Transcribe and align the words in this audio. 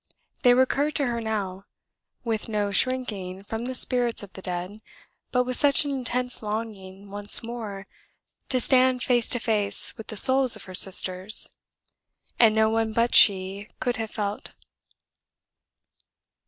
They 0.41 0.55
recurred 0.55 0.95
to 0.95 1.05
her 1.05 1.21
now, 1.21 1.65
with 2.23 2.49
no 2.49 2.71
shrinking 2.71 3.43
from 3.43 3.65
the 3.65 3.75
spirits 3.75 4.23
of 4.23 4.33
the 4.33 4.41
Dead, 4.41 4.81
but 5.31 5.43
with 5.43 5.57
such 5.57 5.85
an 5.85 5.91
intense 5.91 6.41
longing 6.41 7.11
once 7.11 7.43
more 7.43 7.85
to 8.49 8.59
stand 8.59 9.03
face 9.03 9.29
to 9.29 9.37
face 9.39 9.95
with 9.99 10.07
the 10.07 10.17
souls 10.17 10.55
of 10.55 10.63
her 10.63 10.73
sisters, 10.73 11.47
as 12.39 12.51
no 12.51 12.67
one 12.71 12.93
but 12.93 13.13
she 13.13 13.67
could 13.79 13.97
have 13.97 14.09
felt. 14.09 14.53